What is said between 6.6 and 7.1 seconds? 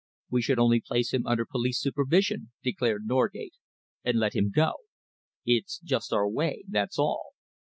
that's